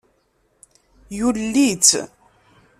[1.17, 1.91] Yulel-itt.